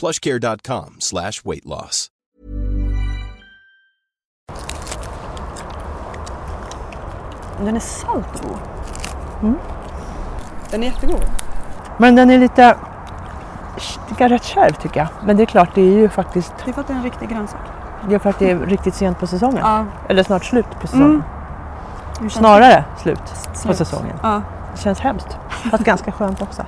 [0.00, 2.08] plushcare.com slash weight loss.
[7.64, 9.54] Den är salt och god.
[10.70, 11.24] Den är jättegod.
[11.98, 12.76] Men den är lite
[14.08, 15.08] den är rätt kärv tycker jag.
[15.26, 17.02] Men det är klart, det är ju faktiskt Det är för att det är en
[17.02, 17.60] riktig grönsak.
[18.08, 19.58] det är för att det är riktigt sent på säsongen.
[19.62, 19.84] Ja.
[20.08, 21.22] Eller snart slut på säsongen.
[22.18, 22.30] Mm.
[22.30, 23.18] Snarare slut,
[23.52, 23.76] på Slut.
[23.76, 24.16] säsongen.
[24.22, 24.42] Ja.
[24.74, 25.36] Det känns hemskt.
[25.70, 26.62] Fast ganska skönt också.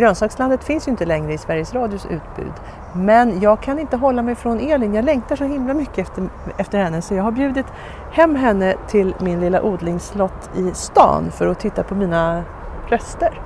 [0.00, 2.52] Grönsakslandet finns ju inte längre i Sveriges Radios utbud.
[2.92, 4.94] Men jag kan inte hålla mig från Elin.
[4.94, 7.66] Jag längtar så himla mycket efter, efter henne så jag har bjudit
[8.12, 12.42] hem henne till min lilla odlingslott i stan för att titta på mina
[12.88, 13.40] rester.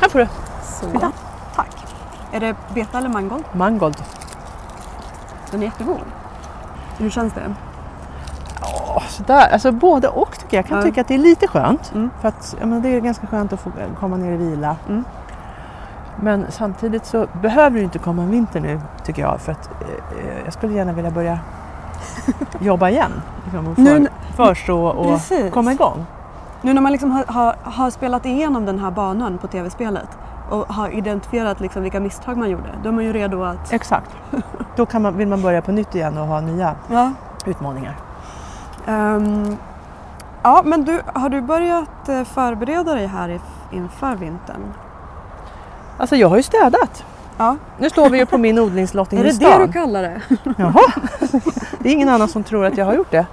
[0.00, 0.28] Här får du
[0.62, 1.10] Så.
[1.54, 1.76] Tack.
[2.32, 3.44] Är det beta eller mangold?
[3.52, 4.02] mangold.
[5.50, 6.04] Den är jättegod.
[6.98, 7.54] Hur känns det?
[9.08, 9.48] Sådär.
[9.52, 10.64] Alltså både och tycker jag.
[10.64, 10.82] Jag kan Ja.
[10.84, 11.92] tycka att det är lite skönt.
[11.94, 12.10] Mm.
[12.20, 13.70] För att ja, men det är ganska skönt att få
[14.00, 14.76] komma ner och vila.
[14.88, 15.04] Mm.
[16.20, 19.40] Men samtidigt så behöver det inte komma en vinter nu tycker jag.
[19.40, 21.38] För att eh, jag skulle gärna vilja börja
[22.60, 23.12] jobba igen.
[23.44, 25.52] Liksom, och Nu- för, förstå och Precis.
[25.52, 26.06] komma igång.
[26.62, 30.08] Nu när man liksom har, har, har spelat igenom den här banan på tv-spelet
[30.50, 33.72] och har identifierat liksom vilka misstag man gjorde, då är man ju redo att...
[33.72, 34.10] Exakt.
[34.76, 37.12] Då kan man, vill man börja på nytt igen och ha nya Ja.
[37.46, 37.96] utmaningar.
[38.86, 39.56] Ehm,
[40.42, 43.40] ja, men du, har du börjat eh, förbereda dig här
[43.72, 44.72] inför vintern?
[45.98, 47.04] Alltså jag har ju städat.
[47.38, 47.56] Ja.
[47.78, 49.60] Nu står vi ju på min odlingslott Är inne i det stan.
[49.60, 50.20] det du kallar det?
[50.56, 50.92] Jaha,
[51.78, 53.26] det är ingen annan som tror att jag har gjort det.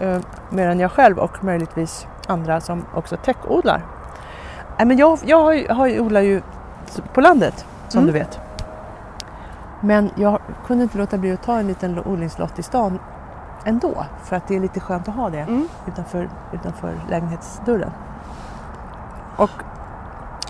[0.00, 0.18] Eh,
[0.50, 3.82] mer än jag själv och möjligtvis andra som också täckodlar.
[4.78, 6.42] Nej, men jag jag har, har, odlar ju
[7.14, 8.12] på landet som Mm.
[8.14, 8.38] du vet.
[9.80, 12.98] Men jag kunde inte låta bli att ta en liten odlingslott i stan
[13.64, 14.04] ändå.
[14.22, 15.68] För att det är lite skönt att ha det Mm.
[15.86, 17.90] utanför, utanför lägenhetsdörren.
[19.36, 19.50] Och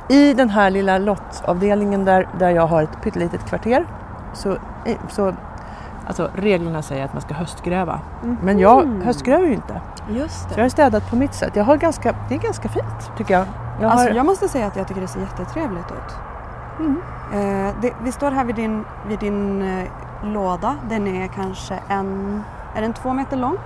[0.09, 3.87] i den här lilla lottavdelningen där, där jag har ett pyttelitet kvarter
[4.33, 4.57] så,
[5.09, 5.33] så
[6.07, 8.01] alltså reglerna säger att man ska höstgräva.
[8.43, 9.81] Men jag höstgräver ju inte.
[10.09, 11.57] Just Så jag har städat på mitt sätt.
[11.57, 13.47] Jag har ganska, det är ganska fint tycker jag.
[13.81, 16.17] jag har, Alltså jag måste säga att jag tycker det ser jättetrevligt ut.
[16.79, 16.97] Mm.
[17.33, 19.85] Eh, det, vi står här vid din, vid din eh,
[20.23, 20.77] låda.
[20.89, 22.43] Den är kanske en,
[22.75, 23.59] är den två meter lång?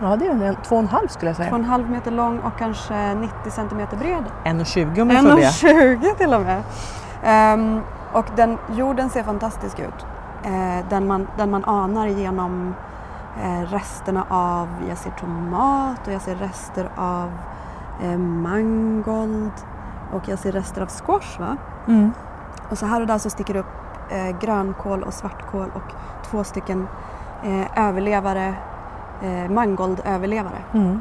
[0.00, 1.56] Ja det är en två och en halv skulle jag Två och säga.
[1.56, 4.24] en halv meter lång och kanske 90 centimeter bred.
[4.44, 5.42] 1,20 om jag får be.
[5.42, 6.62] 1,20 till och med.
[7.22, 7.80] Ehm,
[8.12, 10.06] och den, jorden ser fantastisk ut.
[10.44, 12.74] Eh, den, man, den man anar genom
[13.42, 17.32] eh, resterna av, jag ser tomat och jag ser rester av
[18.02, 19.52] eh, mangold
[20.12, 21.56] och jag ser rester av squash va?
[21.86, 22.12] Mm.
[22.70, 23.66] Och så här och där så sticker det upp
[24.40, 25.92] grönkål och svartkål och
[26.30, 26.88] två stycken
[27.44, 28.54] eh, överlevare,
[29.22, 30.58] eh, mangoldöverlevare.
[30.74, 31.00] Mm.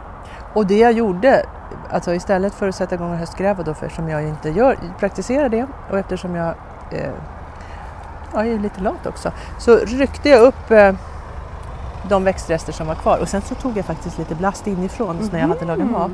[0.53, 1.45] Och det jag gjorde,
[1.89, 5.67] alltså istället för att sätta igång höstgräva då, för som jag inte gör, praktiserar det
[5.91, 6.55] och eftersom jag
[6.91, 7.11] eh,
[8.33, 10.93] ja, är lite lat också, så ryckte jag upp eh,
[12.09, 15.31] de växtrester som var kvar och sen så tog jag faktiskt lite blast inifrån så
[15.31, 16.11] när jag hade lagat mat.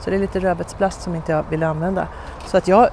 [0.00, 2.06] Så det är lite rödbetsblast som inte jag ville använda.
[2.46, 2.88] Så att jag,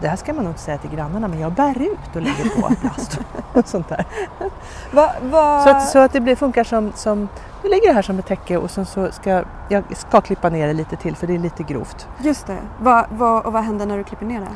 [0.00, 2.60] det här ska man nog inte säga till grannarna, men jag bär ut och lägger
[2.60, 3.20] på plast
[3.52, 4.04] och sånt där.
[4.92, 5.64] Va, va...
[5.64, 7.28] Så att, så att det blir, funkar som, som,
[7.62, 10.66] jag lägger det här som ett täcke och sen så ska jag ska klippa ner
[10.66, 12.08] det lite till för det är lite grovt.
[12.18, 12.58] Just det.
[12.80, 14.46] Va, va, och vad händer när du klipper ner det?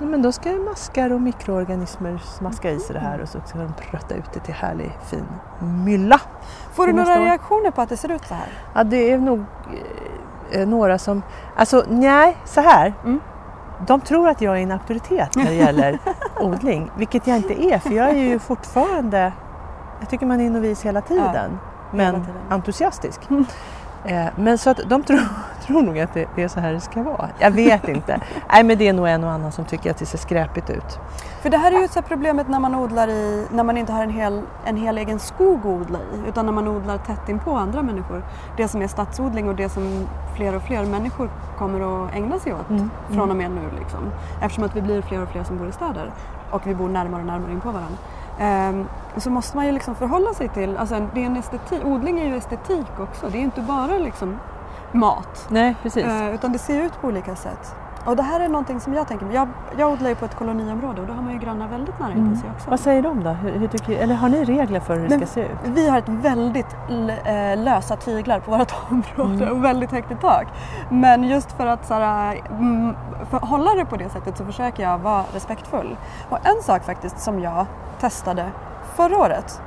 [0.00, 3.58] Ja, men då ska maskar och mikroorganismer smaska i sig det här och så ska
[3.58, 5.24] de prötta ut det till härlig fin
[5.84, 6.20] mylla.
[6.72, 7.24] Får du några år.
[7.24, 8.48] reaktioner på att det ser ut så här?
[8.74, 9.44] Ja, det är nog
[10.50, 11.22] eh, några som,
[11.56, 12.94] alltså nej, så här.
[13.04, 13.20] Mm.
[13.86, 15.98] De tror att jag är en auktoritet när det gäller
[16.40, 19.32] odling, vilket jag inte är för jag är ju fortfarande,
[20.00, 21.58] jag tycker man är novis hela tiden,
[21.92, 22.36] men tiden.
[22.48, 23.20] entusiastisk.
[24.04, 25.20] Eh, Men så att de tror,
[25.60, 27.28] tror nog att det, det är så här det ska vara.
[27.38, 28.20] Jag vet inte.
[28.52, 30.98] Nej men det är nog en och annan som tycker att det ser skräpigt ut.
[31.42, 34.02] För det här är ju så problemet när man odlar i, när man inte har
[34.02, 37.38] en hel, en hel egen skog att odla i utan när man odlar tätt in
[37.38, 38.22] på andra människor.
[38.56, 40.06] Det som är stadsodling och det som
[40.36, 43.78] fler och fler människor kommer att ägna sig åt Mm, från och med nu.
[43.78, 44.00] Liksom.
[44.42, 46.10] Eftersom att vi blir fler och fler som bor i städer
[46.50, 47.96] och vi bor närmare och närmare in på varandra.
[48.38, 52.20] Ehm, så måste man ju liksom förhålla sig till, alltså det är en estetik, odling
[52.20, 53.28] är ju estetik också.
[53.28, 54.36] Det är ju inte bara liksom
[54.92, 55.46] mat.
[55.48, 56.04] Nej precis.
[56.04, 57.74] Eh, utan det ser ut på olika sätt.
[58.04, 59.48] Och det här är någonting som jag tänker, jag,
[59.78, 62.36] jag odlar ju på ett koloniområde och då har man ju grannar väldigt nära inpå
[62.36, 62.66] sig också.
[62.66, 62.70] Mm.
[62.70, 63.30] Vad säger de då?
[63.30, 65.58] Hur, hur tycker, eller har ni regler för hur det Men ska se ut?
[65.64, 66.76] Vi har ett väldigt
[67.24, 69.56] eh, lösa tyglar på vårt område Mm.
[69.56, 70.46] och väldigt högt i tak.
[70.90, 72.94] Men just för att så här, mm,
[73.30, 75.96] för, hålla det på det sättet så försöker jag vara respektfull.
[76.28, 77.66] Och en sak faktiskt som jag
[78.00, 78.50] testade
[78.94, 79.60] förra året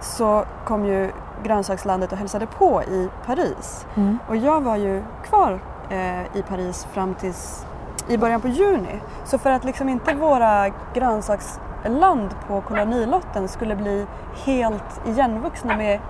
[0.00, 1.10] så kom ju
[1.44, 3.86] grönsakslandet och hälsade på i Paris.
[3.96, 4.18] Mm.
[4.28, 5.60] Och jag var ju kvar
[5.90, 7.66] eh, i Paris fram tills
[8.08, 9.00] i början på juni.
[9.24, 14.06] Så för att liksom inte våra grönsaksland på kolonilotten skulle bli
[14.44, 16.00] helt igenvuxna med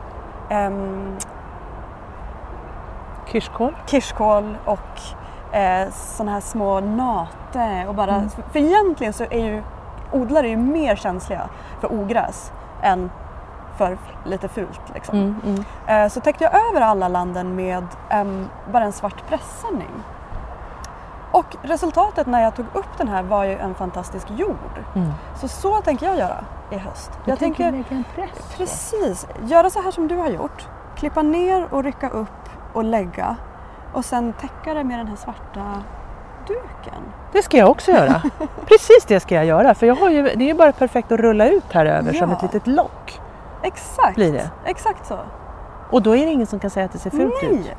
[0.48, 1.16] ehm,
[3.26, 3.76] Kirskål?
[3.86, 5.00] kirskål och
[5.56, 8.28] eh, sådana här små nate och bara, Mm.
[8.52, 9.62] för egentligen så är ju
[10.12, 11.48] odlare ju mer känsliga
[11.80, 13.10] för ogräs än
[13.86, 15.18] för lite fult liksom.
[15.18, 15.64] Mm, mm.
[16.04, 20.02] Eh, så täckte jag över alla landen med em, bara en svart pressändning.
[21.32, 24.84] Och resultatet när jag tog upp den här var ju en fantastisk jord.
[24.94, 25.10] Mm.
[25.40, 27.10] Så så tänker jag göra i höst.
[27.24, 28.54] Jag, tänker lägga en press.
[28.56, 30.68] precis göra så här som du har gjort.
[30.96, 33.36] Klippa ner och rycka upp och lägga
[33.92, 35.82] och sen täcka det med den här svarta
[36.46, 37.02] duken.
[37.32, 38.22] Det ska jag också göra.
[38.66, 39.74] Precis det ska jag göra.
[39.74, 42.30] För jag har ju, det är ju bara perfekt att rulla ut här över som
[42.30, 42.36] Ja.
[42.36, 43.20] ett litet lock.
[43.62, 44.50] Exakt, Blir det?
[44.64, 45.18] exakt så.
[45.90, 47.50] Och då är det ingen som kan säga att det ser fult ut.
[47.60, 47.76] Nej!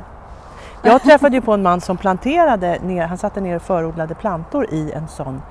[0.83, 4.91] Jag träffade ju på en man som planterade ner, han satte ner förodlade plantor i
[4.91, 5.41] en sån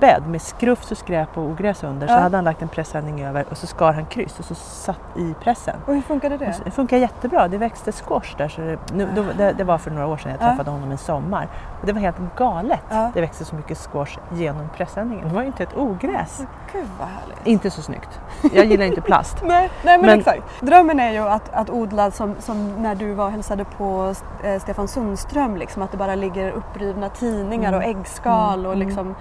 [0.00, 2.06] bädd med skrufs och skräp och ogräs under.
[2.06, 2.18] Så Ja.
[2.18, 5.34] hade han lagt en pressändning över och så skar han kryss och så satt i
[5.40, 5.76] pressen.
[5.86, 6.52] Och hur funkade det?
[6.52, 7.48] så- Det funkar jättebra.
[7.48, 8.48] Det växte squash där.
[8.48, 10.48] Så det, nu, då, det, det var för några år sedan jag Ja.
[10.50, 11.48] träffade honom en sommar.
[11.80, 12.80] Och det var helt galet.
[12.90, 13.10] Ja.
[13.14, 15.28] Det växte så mycket squash genom pressändningen.
[15.28, 16.42] Det var ju inte ett ogräs.
[16.72, 17.46] Gud vad härligt.
[17.46, 18.20] Inte så snyggt.
[18.52, 19.36] Jag gillar inte plast.
[19.44, 20.42] Nej, nej men, Men- exakt.
[20.60, 24.60] Drömmen är ju att, att odla som, som när du var och hälsade på eh,
[24.60, 29.14] Stefan Sundström, liksom, att det bara ligger upprivna tidningar och äggskal och liksom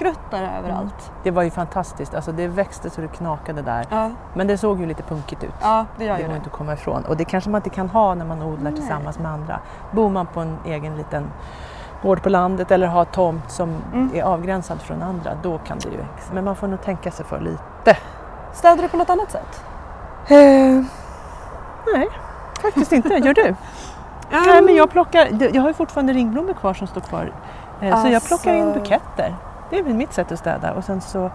[0.00, 1.12] äppelskruttar överallt.
[1.22, 2.14] Det var ju fantastiskt.
[2.14, 3.86] Alltså det växte så det knakade där.
[3.90, 5.50] Ja, Men det såg ju lite punkigt ut.
[5.62, 6.36] ja, det gör Det går det.
[6.36, 7.04] inte att komma ifrån.
[7.04, 9.60] Och det kanske man inte kan ha när man odlar tillsammans med andra.
[9.92, 11.30] Bor man på en egen liten
[12.02, 14.10] gård på landet eller har tomt som Mm.
[14.14, 16.04] är avgränsad från andra, då kan det ju.
[16.32, 17.96] Men man får nog tänka sig för lite.
[18.52, 19.62] Städar du på något annat sätt?
[20.28, 20.36] Eh,
[21.94, 22.08] nej,
[22.62, 23.08] faktiskt inte.
[23.14, 23.54] Gör du?
[24.30, 27.32] Nej, men jag plockar, jag har ju fortfarande ringblommor kvar som står kvar.
[27.80, 29.34] Eh, Så jag plockar in Alltså- buketter.
[29.70, 30.72] Det är mitt sätt att städa.
[30.72, 31.30] Och sen så,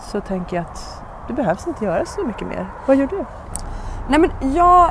[0.00, 2.66] så tänker jag att det behövs inte göra så mycket mer.
[2.86, 3.24] Vad gör du?
[4.08, 4.90] Nej men jag,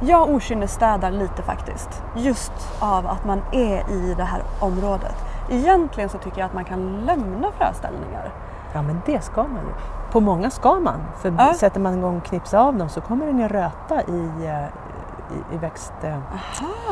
[0.00, 2.02] jag okynnesstädar lite faktiskt.
[2.16, 5.16] Just av att man är i det här området.
[5.50, 8.30] Egentligen så tycker jag att man kan lämna fröställningar.
[8.72, 9.72] Ja men det ska man ju.
[10.12, 11.00] På många ska man.
[11.16, 11.54] För Ja.
[11.54, 14.64] sätter man igång och knipsar av dem så kommer den ju röta i, eh,
[15.36, 15.92] i, i växt...
[16.02, 16.16] eh,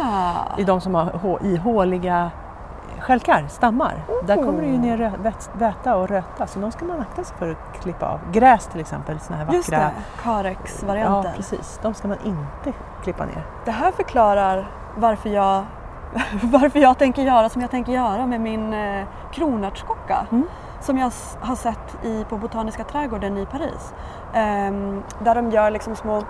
[0.02, 0.58] Ah.
[0.58, 2.30] I de som har hå- ihåliga
[3.02, 3.94] stjälkar, stammar.
[4.26, 7.25] Där kommer det ju ner rö- vät- väta och röta så de ska man akta
[7.25, 8.21] sig för att klippa av.
[8.32, 9.56] Gräs till exempel, såna här vackra...
[9.56, 9.90] Just det,
[10.23, 11.30] Carex-varianten.
[11.30, 13.47] Ja precis, de ska man inte klippa ner.
[13.64, 15.64] Det här förklarar varför jag,
[16.42, 20.26] varför jag tänker göra som jag tänker göra med min eh, kronärtskocka.
[20.30, 20.47] Mm.
[20.80, 23.94] Som jag har sett i, på Botaniska trädgården i Paris.
[24.35, 26.23] Ehm, där de gör liksom små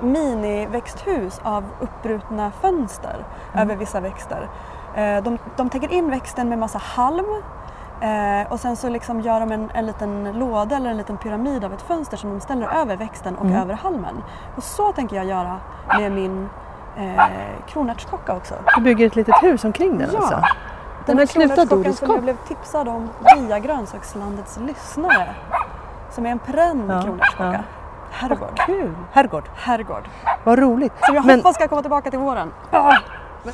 [0.00, 3.24] miniväxthus av uppbrutna fönster
[3.54, 4.48] över vissa växter.
[4.94, 7.24] Eh, de, de täcker in växten med massa halm
[8.00, 11.64] eh, och sen så liksom gör de en, en liten låda eller en liten pyramid
[11.64, 13.60] av ett fönster som de ställer över växten och Mm.
[13.62, 14.22] över halmen.
[14.56, 15.56] Och så tänker jag göra
[15.98, 16.48] med min
[16.96, 17.22] eh,
[17.66, 18.54] kronärtskocka också.
[18.76, 20.18] Du bygger ett litet hus omkring den Ja.
[20.18, 20.34] alltså?
[21.06, 25.28] Den men här kronärtskockan som jag blev tipsad om via Grönsakslandets lyssnare.
[26.10, 27.52] Som är en perenn Ja, kronärtskocka.
[27.52, 27.58] ja.
[28.10, 28.60] Herrgård.
[29.12, 30.08] Herrgård, Herrgård.
[30.44, 30.92] vad roligt!
[31.06, 32.52] Som jag Men- hoppas ska komma tillbaka till våren.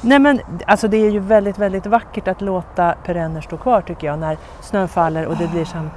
[0.01, 4.07] Nej men alltså det är ju väldigt, väldigt vackert att låta perenner stå kvar tycker
[4.07, 5.91] jag när snön faller och det blir som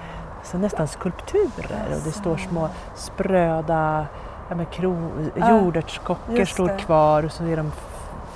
[0.44, 4.06] så nästan skulpturer och det står små spröda
[4.50, 7.72] ja, men kro, Ja, jordärtskockor står kvar och så är de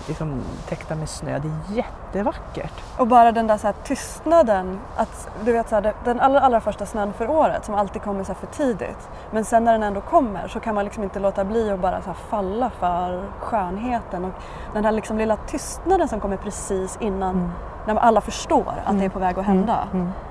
[0.07, 1.39] liksom, täckta med snö.
[1.39, 2.73] Det är jättevackert.
[2.97, 6.85] Och bara den där så tystnaden, att du vet så här, den allra, allra första
[6.85, 9.09] snön för året som alltid kommer så för tidigt.
[9.31, 12.01] Men sen när den ändå kommer så kan man liksom inte låta bli att bara
[12.01, 14.31] så falla för skönheten och
[14.73, 17.51] den här liksom lilla tystnaden som kommer precis innan
[17.87, 19.87] när alla förstår att det är på väg att hända.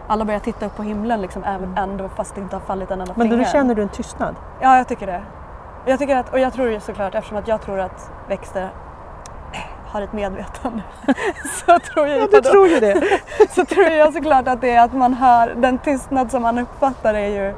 [0.06, 3.00] Alla börjar titta upp på himlen liksom även ändå fast det inte har fallit en
[3.00, 3.50] enda Men då finger.
[3.50, 4.34] känner du en tystnad?
[4.60, 5.22] Ja, jag tycker det.
[5.86, 8.70] Jag tycker att, och jag tror ju såklart, eftersom att jag tror att växter
[9.92, 10.82] har ett medvetande,
[11.66, 13.02] så tror jag, Ja, du tror ju det.
[13.50, 17.14] så tror jag såklart att det är att man hör, den tystnad som man uppfattar
[17.14, 17.54] är ju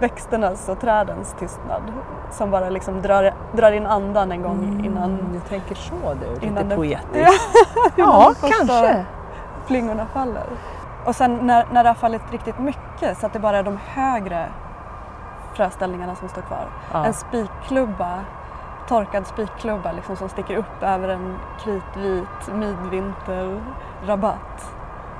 [0.00, 1.82] växternas och trädens tystnad
[2.30, 6.62] som bara liksom drar, drar in andan en gång innan, Jag tänker så du, lite
[6.62, 7.08] det- poetiskt.
[7.16, 7.32] Ja,
[7.96, 9.04] Ja, kanske.
[9.66, 10.46] flingorna faller.
[11.04, 13.78] Och sen när, när det har fallit riktigt mycket så att det bara är de
[13.88, 14.46] högre
[15.54, 16.66] fröställningarna som står kvar.
[16.92, 17.04] Ja.
[17.04, 18.18] En spikklubba,
[18.92, 24.72] torkad spikklubba liksom, som sticker upp över en kritvit midvinterrabatt.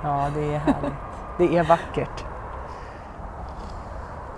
[0.02, 0.92] Ja, det är härligt.
[1.38, 2.24] Det är vackert.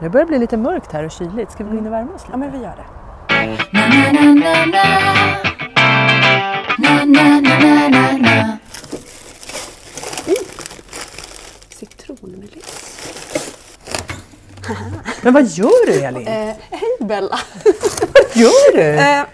[0.00, 1.52] Det börjar bli lite mörkt här och kyligt.
[1.52, 2.32] Ska vi gå in och värma oss lite?
[2.32, 2.84] Ja men vi gör det.
[11.68, 13.00] Citronmeliss.
[15.22, 16.26] Men vad gör du Elin?
[16.26, 17.38] Eh, hej Bella!
[18.34, 18.82] Gör du?
[18.82, 19.24] Eh,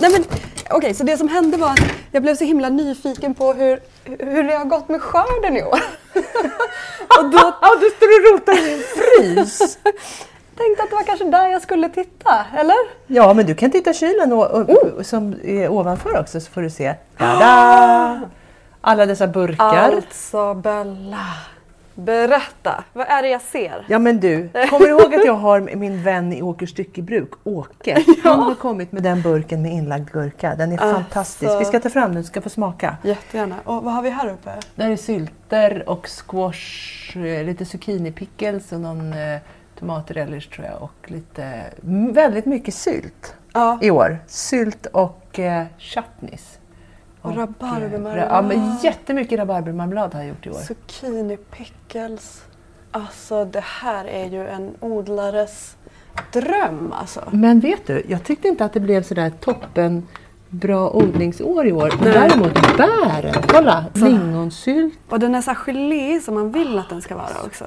[0.00, 0.24] nej men,
[0.70, 1.80] Okej, så det som hände var att
[2.10, 5.80] jag blev så himla nyfiken på hur, hur det har gått med skörden i år.
[7.18, 9.58] och då Ja, du står och rotar i en frys.
[10.56, 12.76] tänkte att det var kanske där jag skulle titta, eller?
[13.06, 16.50] Ja, men du kan titta i kylen och, och, och, som är ovanför också så
[16.50, 16.94] får du se.
[17.18, 18.20] Tada!
[18.80, 19.92] Alla dessa burkar.
[19.92, 21.26] Alltså Bella,
[21.94, 22.84] berätta.
[22.92, 23.84] Vad är det jag ser?
[23.88, 28.04] Ja men du, kommer du ihåg att jag har min vän i Åkers styckebruk, Åke?
[28.22, 30.54] Han har kommit med den burken med inlagd gurka.
[30.54, 30.94] Den är Alltså.
[30.94, 31.52] fantastisk.
[31.60, 32.96] Vi ska ta fram den, du ska få smaka.
[33.02, 33.56] Jättegärna.
[33.64, 34.50] Och vad har vi här uppe?
[34.74, 39.38] Där är sylter och squash, eh, lite zucchini pickles och någon eh,
[39.78, 41.52] tomatrelish tror jag och lite,
[42.12, 44.18] väldigt mycket sylt Ja, i år.
[44.26, 46.58] Sylt och eh, chutneys.
[47.24, 48.28] Och eh, rabarbermarmelad.
[48.30, 50.54] Ja, men jättemycket rabarbermarmelad har jag gjort i år.
[50.54, 52.44] Zucchini pickles.
[52.90, 55.76] Alltså det här är ju en odlares
[56.32, 57.20] dröm alltså.
[57.30, 60.08] Men vet du, jag tyckte inte att det blev sådär toppen
[60.48, 61.92] bra odlingsår i år.
[62.02, 62.12] Nej.
[62.12, 63.84] Däremot bären, kolla!
[63.92, 64.98] Lingonsylt.
[65.08, 67.64] Och den är så gelé som man vill att den ska vara också.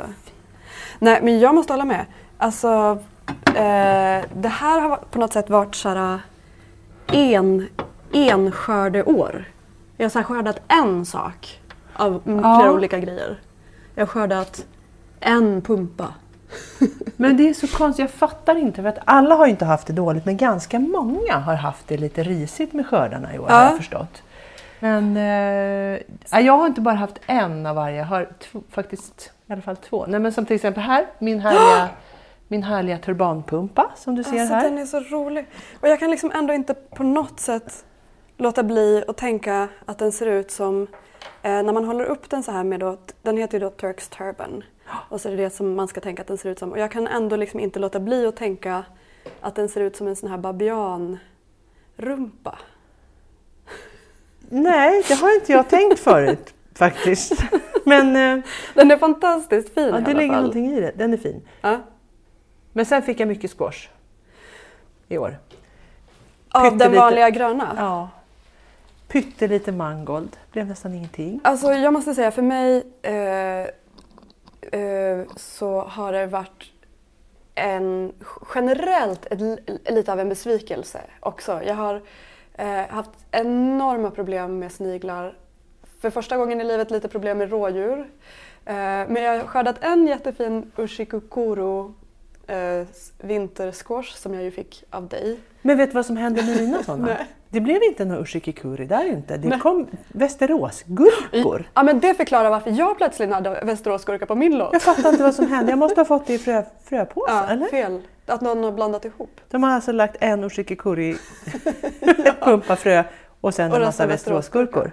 [1.00, 2.06] Nej men jag måste hålla med.
[2.38, 3.00] Alltså
[3.46, 6.20] eh, det här har på något sätt varit så här
[7.12, 7.68] en,
[8.14, 9.46] enskördeår.
[9.98, 11.60] Jag har skördat en sak
[11.94, 12.60] av m- Ja.
[12.60, 13.40] flera olika grejer.
[13.96, 14.66] Jag har skördat
[15.20, 16.08] en pumpa.
[17.18, 18.82] Men det är så konstigt, jag fattar inte.
[18.82, 21.98] För att alla har ju inte haft det dåligt, men ganska många har haft det
[21.98, 23.64] lite risigt med skördarna i år, har Ja.
[23.70, 24.24] jag förstått.
[24.80, 26.00] Men eh,
[26.32, 28.30] ja, jag har inte bara haft en av varje, jag har
[28.72, 30.06] faktiskt i alla fall två.
[30.08, 31.88] Nej, men som till exempel här, min härliga,
[32.48, 34.64] min härliga turbanpumpa som du ser Alltså här.
[34.64, 35.46] den är så rolig.
[35.82, 37.86] Och jag kan liksom ändå inte på något sätt
[38.38, 40.82] låta bli att tänka att den ser ut som
[41.42, 44.10] eh, när man håller upp den så här med då, den heter ju då Turks
[44.10, 44.64] Turban.
[45.10, 46.72] Och så är det det som man ska tänka att den ser ut som.
[46.72, 48.84] Och jag kan ändå liksom inte låta bli att tänka
[49.42, 51.20] att den ser ut som en sån här babianrumpa.
[54.50, 57.44] Nej, det har inte jag tänkt förut faktiskt.
[57.86, 60.42] Men eh, Den är fantastiskt fin ja, i det alla ligger fall.
[60.42, 61.42] någonting i det, den är fin.
[61.62, 61.80] Ja.
[62.74, 63.88] Men sen fick jag mycket squash
[65.08, 65.38] i år.
[66.50, 67.74] Av den vanliga gröna?
[67.78, 68.10] Ja.
[69.08, 71.40] Pyttelite mangold, blev nästan ingenting.
[71.44, 73.62] Alltså jag måste säga för mig eh,
[74.82, 76.64] eh, så har det varit
[77.56, 78.14] en,
[78.56, 81.62] generellt ett, li- lite av en besvikelse också.
[81.64, 82.02] Jag har
[82.54, 85.38] eh, haft enorma problem med sniglar.
[86.02, 88.00] För första gången i livet lite problem med rådjur.
[88.66, 91.92] Eh, men jag har skördat en jättefin ushikukuru
[92.48, 92.88] eh,
[93.18, 95.40] vintersquash som jag ju fick av dig.
[95.62, 97.18] Men vet du vad som hände med mina sådana?
[97.50, 97.60] Nej.
[97.60, 99.38] Det blev inte någon ushikikuri där inte.
[99.38, 101.70] Det kom Västeråsgurkor.
[101.74, 104.74] Ja men det förklarar varför jag plötsligt hade västeråsgurka på min låt.
[104.74, 105.72] Jag fattar inte vad som hände.
[105.72, 107.66] Jag måste ha fått det i frö, fröpåse, Ja, eller?
[107.66, 108.02] fel.
[108.26, 109.42] Att någon har blandat ihop.
[109.50, 111.12] De har alltså lagt en ushikikuri,
[112.02, 113.04] ett pumpafrö
[113.42, 114.92] och sen Och en massa västeråsgurkor.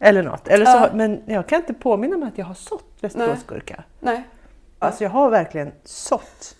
[0.00, 0.48] Eller något.
[0.48, 0.88] Eller så, Ja.
[0.94, 3.84] Men jag kan inte påminna mig att jag har sått västeråsgurka.
[4.00, 4.22] Nej,
[4.78, 6.56] Alltså jag har verkligen sått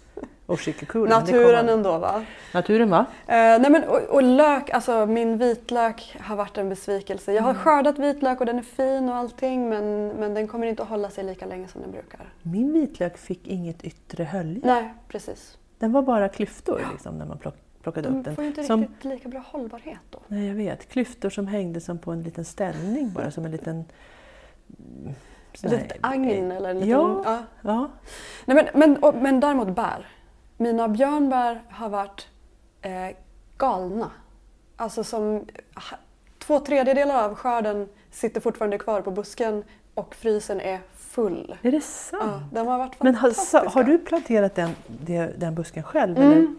[0.57, 2.25] det naturen ändå va?
[2.54, 3.07] Naturen va?
[3.26, 7.33] Eh, nej men, och, och lök, alltså min vitlök har varit en besvikelse.
[7.33, 7.62] Jag har Mm.
[7.62, 11.11] skördat vitlök och den är fin och allting men, men den kommer inte att hålla
[11.11, 12.33] sig lika länge som den brukar.
[12.42, 14.61] Min vitlök fick inget yttre hölje.
[14.64, 15.59] Nej, precis.
[15.78, 18.35] Den var bara klyftor liksom, när man plock, plockade upp De den.
[18.35, 20.19] får ju inte Som- riktigt lika bra hållbarhet då.
[20.28, 20.88] Nej, jag vet.
[20.88, 23.85] Klyftor som hängde som på en liten ställning bara, som en liten...
[24.78, 25.14] mm,
[25.62, 26.88] Lite agn eller en liten...
[26.90, 27.23] Ja.
[27.25, 27.38] ja.
[27.62, 27.90] Ja,
[28.45, 30.07] Nej, men, men, och, men däremot bär.
[30.60, 32.28] Mina björnbär har varit
[32.82, 33.08] eh,
[33.56, 34.10] galna.
[34.76, 35.46] Alltså som
[36.38, 39.64] två tredjedelar av skörden sitter fortfarande kvar på busken
[39.94, 41.56] och frysen är full.
[41.62, 42.22] är det sant?
[42.26, 44.70] Ja, de har varit Men har, har du planterat den,
[45.38, 46.16] den busken själv?
[46.18, 46.32] Eller?
[46.36, 46.58] Mm.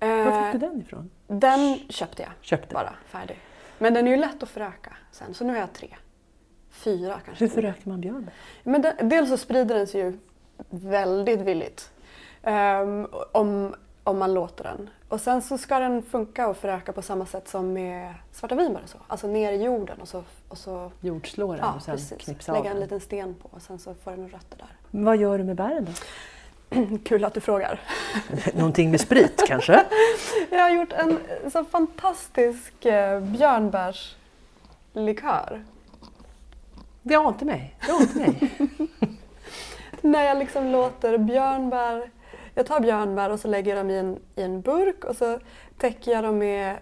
[0.00, 1.10] Var Eh, fick du den ifrån?
[1.26, 2.74] den köpte jag Köpte?
[2.74, 3.38] bara färdig.
[3.78, 5.88] Men den är ju lätt att föröka sen, så nu har jag tre.
[6.70, 7.44] Fyra kanske.
[7.44, 8.34] Hur förökar man björnbär?
[8.62, 10.18] Men den, dels så sprider den sig ju
[10.70, 11.90] väldigt villigt.
[12.42, 14.90] Ehm, om, om man låter den.
[15.08, 18.80] Och sen så ska den funka och föröka på samma sätt som med svarta vinbär
[18.82, 18.98] och så.
[19.08, 22.24] Alltså ner i jorden och så, och så Jordslår den ja, och sen precis.
[22.24, 24.76] knipsa lägga en liten sten på och sen så får den rötter där.
[24.90, 25.92] Vad gör du med bären då?
[27.04, 27.80] Kul att du frågar.
[28.54, 29.84] Någonting med sprit kanske?
[30.50, 31.18] Jag har gjort en
[31.52, 35.64] så fantastisk eh, björnbärslikör.
[37.02, 37.76] Det ante mig.
[37.86, 38.52] Det ante mig.
[40.00, 42.10] När jag liksom låter björnbär...
[42.54, 45.38] Jag tar björnbär och så lägger jag dem i en, i en burk och så
[45.78, 46.78] täcker jag dem med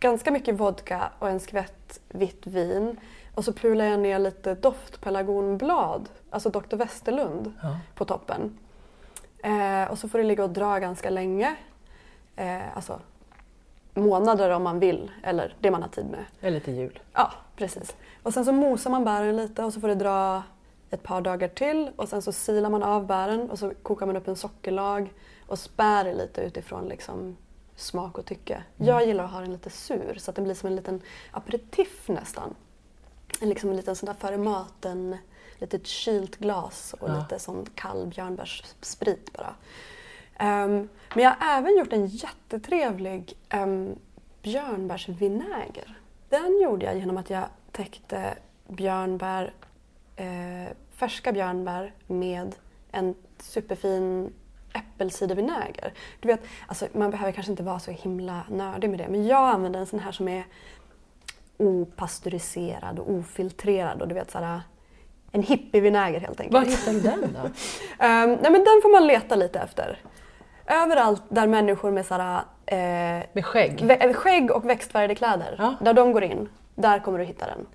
[0.00, 2.96] ganska mycket vodka och en skvätt vitt vin.
[3.34, 6.76] Och så pular jag ner lite doftpelargonblad, alltså Dr.
[6.76, 7.78] Westerlund, Ja.
[7.94, 8.58] på toppen.
[9.42, 11.56] Eh, och så får det ligga och dra ganska länge.
[12.36, 13.00] Eh, alltså
[13.94, 16.24] månader om man vill, eller det man har tid med.
[16.40, 16.98] Eller till jul.
[17.12, 17.96] Ja, precis.
[18.22, 20.42] Och sen så mosar man bären lite och så får det dra
[20.90, 24.16] ett par dagar till och sen så silar man av bären och så kokar man
[24.16, 25.12] upp en sockerlag
[25.46, 27.36] och spär lite utifrån liksom
[27.76, 28.62] smak och tycke.
[28.76, 31.00] Jag gillar att ha den lite sur så att den blir som en liten
[31.30, 32.54] aperitif nästan.
[33.40, 35.16] En, liksom en liten sån där före maten,
[35.58, 37.18] litet kylt glas och Ja.
[37.18, 39.54] lite sån kall björnbärssprit bara.
[40.38, 43.98] Ehm, men jag har även gjort en jättetrevlig um,
[44.42, 45.98] björnbärsvinäger.
[46.28, 48.38] Den gjorde jag genom att jag täckte
[48.68, 49.52] björnbär,
[50.16, 52.54] eh, färska björnbär med
[52.92, 54.32] en superfin
[54.74, 55.92] äppelcidervinäger.
[56.20, 59.48] Du vet, alltså, man behöver kanske inte vara så himla nördig med det men jag
[59.48, 60.44] använder en sån här som är
[61.58, 64.60] opastöriserad och ofiltrerad och du vet såhär
[65.32, 66.54] en hippievinäger helt enkelt.
[66.54, 67.48] Var hittar du den då?
[68.04, 69.98] Ehm, nej, men den får man leta lite efter.
[70.66, 72.76] Överallt där människor med sådär, eh,
[73.32, 74.14] Med skägg?
[74.16, 75.74] skägg och växtfärgade kläder, Ja.
[75.80, 77.66] där de går in, där kommer du hitta den.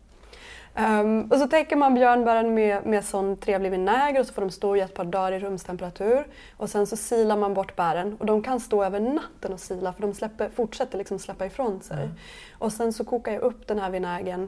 [0.75, 4.51] Ehm, och så täcker man björnbären med, med sån trevlig vinäger och så får de
[4.51, 6.27] stå i ett par dagar i rumstemperatur.
[6.57, 9.93] Och sen så silar man bort bären och de kan stå över natten och sila
[9.93, 12.09] för de släpper, fortsätter liksom släppa ifrån sig.
[12.57, 14.47] Och sen så kokar jag upp den här vinägern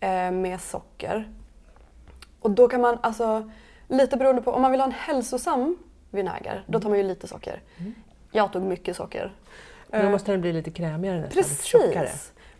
[0.00, 1.28] eh, med socker.
[2.40, 3.50] Och då kan man alltså,
[3.88, 5.78] lite beroende på, om man vill ha en hälsosam
[6.10, 7.60] vinäger, då tar man ju lite socker.
[8.30, 9.32] Jag tog mycket socker.
[9.90, 12.08] Då Eh, måste den bli lite krämigare nästan, lite tjockare.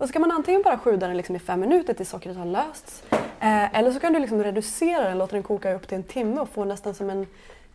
[0.07, 3.03] Så kan man antingen bara sjuda den liksom i fem minuter tills sockret har lösts.
[3.41, 6.41] Eh, eller så kan du liksom reducera den, låta den koka upp till en timme
[6.41, 7.27] och få nästan som en,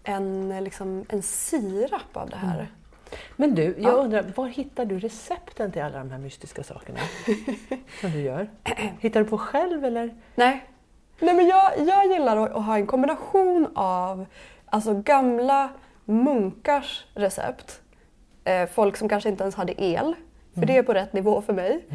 [0.03, 2.67] en, liksom, en sirap av det här.
[3.35, 3.91] Men du, jag Ja.
[3.91, 6.99] undrar, var hittar du recepten till alla de här mystiska sakerna
[8.01, 8.49] som du gör?
[8.99, 10.15] Hittar du på själv eller?
[10.35, 10.65] Nej,
[11.19, 14.25] Nej men jag, jag gillar att, att ha en kombination av
[14.65, 15.69] alltså, gamla
[16.05, 17.81] munkars recept.
[18.43, 20.15] Eh, folk som kanske inte ens hade el,
[20.59, 21.85] för det är på rätt nivå för mig.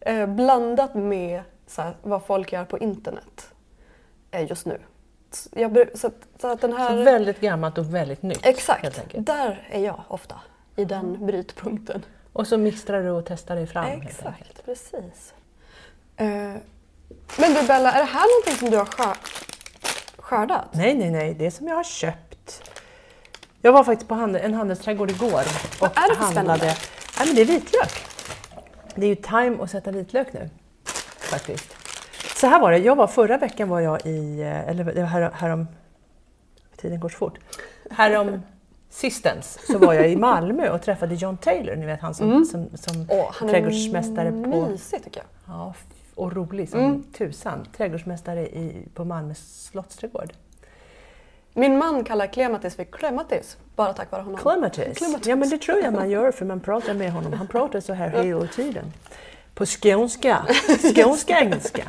[0.00, 3.48] Eh, blandat med så här, vad folk gör på internet
[4.30, 4.78] eh, just nu.
[5.30, 6.88] Så, jag, så, så att den här...
[6.88, 8.46] Så väldigt gammalt och väldigt nytt.
[8.46, 10.40] Exakt, där är jag ofta.
[10.76, 12.04] I den brytpunkten.
[12.32, 13.84] Och så mixtrar du och testar dig fram.
[13.84, 15.34] Exakt, precis.
[16.16, 16.26] Eh,
[17.38, 19.16] men du Bella, är det här någonting som du har skör,
[20.16, 20.68] skördat?
[20.72, 22.62] Nej, nej, nej, det är som jag har köpt.
[23.62, 26.58] Jag var faktiskt på handel, en handelsträdgård igår och Vad är det för handlade.
[26.58, 26.66] spännande?
[27.18, 28.04] Nej, men det är vitlök.
[28.94, 30.50] Det är ju time att sätta vitlök nu.
[31.18, 31.76] Faktiskt.
[32.36, 35.08] Så här var det, jag var förra veckan var jag i, eh, eller det var
[35.08, 35.66] här, härom,
[36.76, 37.38] tiden går så fort.
[37.90, 38.42] Härom
[38.90, 42.68] sistens så var jag i Malmö och träffade John Taylor, ni vet han som, som,
[42.74, 43.06] som Mm.
[43.10, 45.54] Åh, han är trädgårdsmästare på mysig tycker jag.
[45.54, 45.74] Ja,
[46.14, 47.02] och rolig som Mm.
[47.18, 47.66] tusan.
[47.76, 50.32] Trädgårdsmästare i, på Malmö slottsträdgård.
[51.54, 54.40] Min man kallar Clematis för Clematis, bara tack vare honom.
[54.40, 54.98] Clematis.
[55.26, 57.32] Ja, men det tror jag man gör för man pratar med honom.
[57.32, 58.92] Han pratar så här hela tiden.
[59.54, 60.46] På skånska.
[60.94, 61.82] Skånska engelska.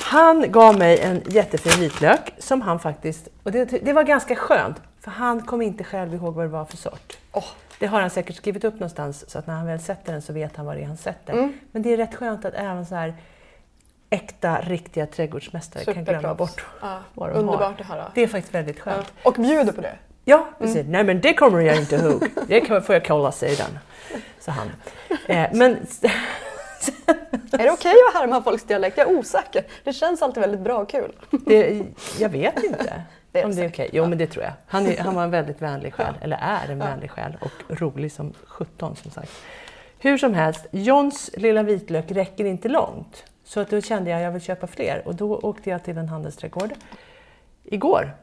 [0.00, 4.76] Han gav mig en jättefin vitlök som han faktiskt, och det, det var ganska skönt,
[5.00, 7.18] för han kom inte själv ihåg vad det var för sort.
[7.32, 7.44] Åh,
[7.78, 10.32] Det har han säkert skrivit upp någonstans så att när han väl sätter den så
[10.32, 11.32] vet han vad det är han sätter.
[11.32, 11.52] Mm.
[11.72, 13.14] Men det är rätt skönt att även så här
[14.10, 17.40] äkta, riktiga trädgårdsmästare kan glömma bort Ja, vad de har.
[17.40, 18.12] underbart att höra.
[18.14, 18.82] Det är faktiskt väldigt Ja.
[18.92, 19.12] skönt.
[19.22, 19.94] Och bjuder på det.
[20.24, 20.86] Ja, precis.
[20.88, 22.28] Nej men det kommer jag inte ihåg.
[22.48, 23.78] Det får jag kolla sedan.
[24.40, 24.70] sa han.
[25.26, 25.72] Eh, men
[27.52, 28.98] Är det okej att härma folks dialekt?
[28.98, 29.64] Jag är osäker.
[29.84, 31.12] Det känns alltid väldigt bra och kul.
[31.46, 31.82] det,
[32.18, 33.90] jag vet inte Det är om det är okej.
[33.92, 34.52] Jo, men det tror jag.
[34.66, 38.12] Han, är, han var en väldigt vänlig själ, eller är en vänlig själ och rolig
[38.12, 39.32] som 17 som sagt.
[39.98, 43.24] Hur som helst, Johns lilla vitlök räcker inte långt.
[43.46, 45.98] Så att då kände jag att jag vill köpa fler och då åkte jag till
[45.98, 46.70] en handelsträdgård
[47.64, 48.16] igår.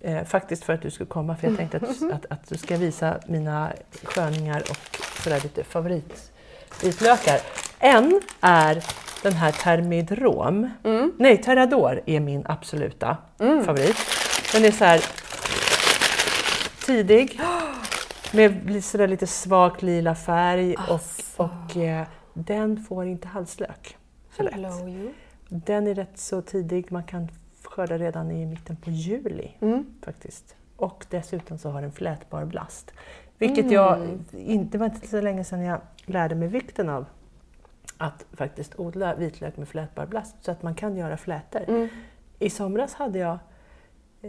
[0.00, 2.76] Eh, faktiskt för att du skulle komma för jag tänkte att, att, att du ska
[2.76, 7.40] visa mina sköningar och sådär lite favoritvitlökar.
[7.78, 8.84] En är
[9.22, 10.70] den här Thermidrom.
[11.18, 13.96] Nej, Terrador är min absoluta favorit.
[14.52, 15.04] Den är så här
[16.86, 17.40] tidig
[18.32, 21.00] med sådär lite svagt lila färg och,
[21.36, 23.96] och eh, den får inte halslök.
[24.36, 25.12] Hello you.
[25.48, 27.28] Den är rätt så tidig, man kan
[27.62, 29.50] skörda redan i mitten på juli
[30.02, 30.56] faktiskt.
[30.76, 32.92] Och dessutom så har den flätbar blast.
[33.38, 37.06] Vilket jag, inte, det var inte så länge sedan jag lärde mig vikten av
[37.98, 41.88] att faktiskt odla vitlök med flätbar blast så att man kan göra flätor.
[42.38, 43.38] I somras hade jag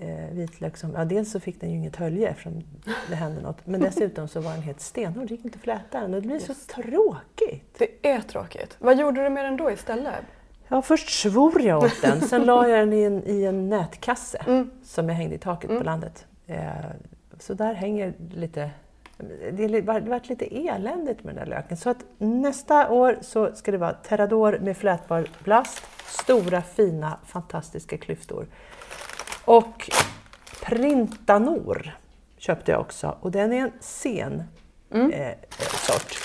[0.02, 2.64] eh, vitlök som, ja dels så fick den ju inget hölje eftersom
[3.10, 6.00] det hände något, men dessutom så var den helt stenhård, det gick inte att fläta
[6.02, 7.76] den och det blir så tråkigt.
[7.78, 8.76] Det är tråkigt.
[8.80, 10.14] Vad gjorde du med den då istället?
[10.68, 14.66] Ja, först svor jag åt den, sen la jag den i en, i en nätkasse
[14.84, 16.26] som jag hängde i taket på landet.
[16.48, 16.60] Eh,
[17.40, 18.70] så där hänger lite...
[19.52, 21.78] Det har li- varit varit lite eländigt med den där löken.
[21.78, 27.98] Så att nästa år så ska det vara Terrador med flätbar plast, stora, fina, fantastiska
[27.98, 28.48] klyftor.
[29.46, 29.90] Och
[30.62, 31.98] Printanor
[32.38, 34.44] köpte jag också och den är en sen
[34.94, 36.20] eh, eh, sort.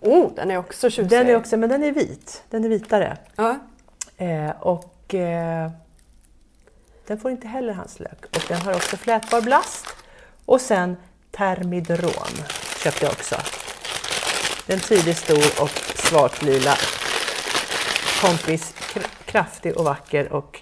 [0.00, 1.10] Oh, den är också tjusig.
[1.10, 3.16] Den är också, men den är vit, den är vitare.
[3.36, 3.58] Ja.
[4.16, 5.70] Eh, och eh,
[7.06, 8.24] den får inte heller handslök.
[8.36, 9.86] Och den har också flätbar blast.
[10.44, 10.96] Och sen
[11.30, 12.44] Thermidrom
[12.82, 13.36] köpte jag också.
[14.66, 16.74] Den tidig, stor och svart lila
[18.20, 18.74] kompis.
[18.76, 20.60] Kr- kraftig och vacker och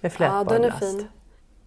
[0.00, 1.08] med flätbar ja, den är fin.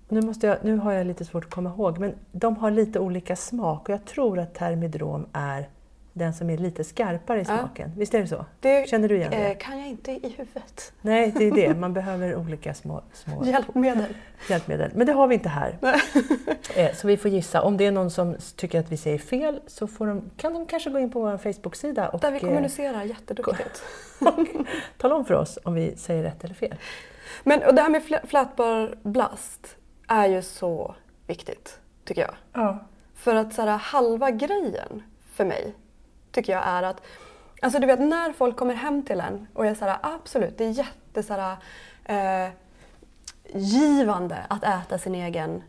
[0.10, 3.00] Nu, måste jag, nu har jag lite svårt att komma ihåg, men de har lite
[3.00, 5.70] olika smak och jag tror att Thermidrom är
[6.16, 7.58] den som är lite skarpare i Ja.
[7.58, 7.92] smaken.
[7.98, 8.46] Visst är det så?
[8.60, 9.52] Det Känner du igen det?
[9.52, 10.94] eh, kan jag inte i huvudet.
[11.02, 11.74] Nej, det är det.
[11.80, 14.14] Man behöver olika små, små Hjälpmedel.
[14.50, 14.92] hjälpmedel.
[14.96, 15.78] Men det har vi inte här.
[16.76, 17.62] Eh, Så vi får gissa.
[17.62, 20.90] Om det är någon som tycker att vi säger fel så de, kan de kanske
[20.90, 23.84] gå in på vår Facebook-sida och Där vi eh, kommunicerar jätteduktigt.
[24.98, 26.76] tala om för oss om vi säger rätt eller fel.
[27.44, 29.76] Men och det här med flä- flätbar blast
[30.08, 30.96] är ju så
[31.28, 32.36] viktigt, tycker jag.
[32.54, 32.80] Ja.
[33.16, 35.74] För att så här, halva grejen för mig
[36.32, 37.02] tycker jag är att
[37.62, 40.66] Alltså du vet när folk kommer hem till en och är så här, absolut det
[40.66, 41.58] är jätte så här,
[42.06, 42.52] eh,
[43.54, 45.64] givande att äta sin egen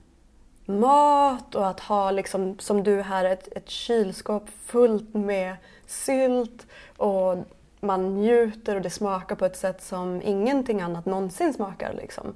[0.67, 7.37] mat och att ha liksom som du här ett, ett kylskåp fullt med sylt och
[7.85, 11.93] man njuter och det smakar på ett sätt som ingenting annat någonsin smakar.
[11.93, 12.35] Liksom.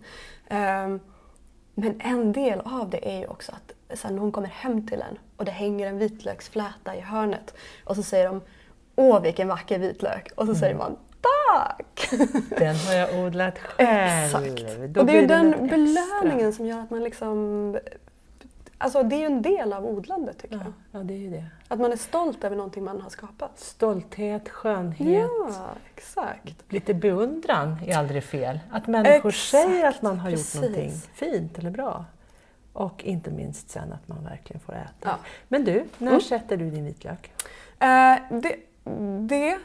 [0.49, 1.01] Ehm,
[1.75, 5.01] men en del av det är ju också att så här, någon kommer hem till
[5.01, 8.41] en och det hänger en vitlöksfläta i hörnet och så säger de
[8.97, 10.33] Åh vilken vacker vitlök!
[10.35, 12.09] Och så säger man Tack!
[12.59, 13.89] Den har jag odlat själv.
[14.25, 14.95] Exakt!
[14.95, 17.79] Då och det är den belöningen som gör att man liksom
[18.81, 21.01] Alltså det är ju en del av odlandet tycker Ja, jag.
[21.01, 21.45] ja, det är ju det.
[21.69, 23.59] Att man är stolt över någonting man har skapat.
[23.59, 26.73] Stolthet, skönhet, Ja, exakt.
[26.73, 28.61] lite beundran är aldrig fel.
[28.71, 30.55] Att människor Exakt, säger att man har precis.
[30.55, 32.05] gjort någonting fint eller bra.
[32.73, 34.91] Och inte minst sen att man verkligen får äta.
[35.03, 35.17] Ja.
[35.49, 36.21] Men du, när Mm.
[36.21, 37.33] sätter du din vitlök?
[37.79, 38.57] Eh, det,
[39.29, 39.59] det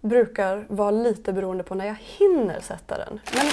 [0.00, 3.20] brukar vara lite beroende på när jag hinner sätta den.
[3.34, 3.46] Men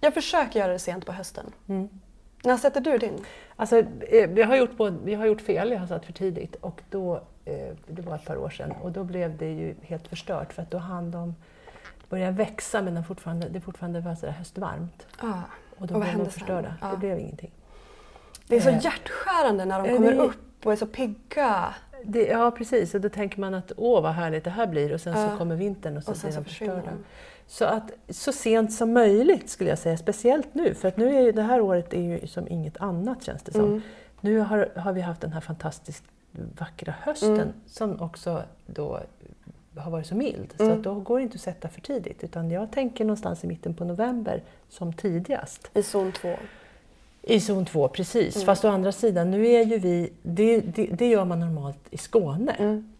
[0.00, 1.52] jag försöker göra det sent på hösten.
[1.68, 1.88] Mm.
[2.44, 3.18] När sätter du din?
[3.56, 6.56] Alltså, eh, jag, har gjort både, jag har gjort fel, jag har satt för tidigt
[6.56, 10.08] och då, eh, det var ett par år sedan och då blev det ju helt
[10.08, 11.34] förstört för att då hann de
[12.08, 15.06] börja växa men de fortfarande, det fortfarande var sådär höstvarmt.
[15.18, 15.32] Ah,
[15.78, 16.74] Och då Och blev de förstörda.
[16.80, 16.90] Ja.
[16.90, 17.50] Det blev ingenting.
[18.48, 21.74] det är så Eh, hjärtskärande när de eh, kommer det- upp och är så pigga.
[22.04, 25.00] Det, ja precis, och då tänker man att åh vad härligt det här blir och
[25.00, 25.30] sen Ja.
[25.30, 26.90] så kommer vintern och så Och blir så de förstörda.
[27.46, 31.20] Så att så sent som möjligt skulle jag säga, speciellt nu för att nu är
[31.20, 33.64] ju, det här året är ju som inget annat känns det som.
[33.64, 33.80] Mm.
[34.20, 36.04] Nu har, har vi haft den här fantastiskt
[36.58, 37.48] vackra hösten Mm.
[37.66, 39.00] som också då
[39.76, 40.54] har varit så mild.
[40.56, 40.76] Så Mm.
[40.78, 43.74] att då går det inte att sätta för tidigt utan jag tänker någonstans i mitten
[43.74, 45.70] på november som tidigast.
[45.74, 46.34] I zon två.
[47.26, 48.36] I zon 2, precis.
[48.36, 48.46] Mm.
[48.46, 51.98] Fast å andra sidan, nu är ju vi, det, det, det gör man normalt i
[51.98, 52.52] Skåne.
[52.52, 52.93] Mm.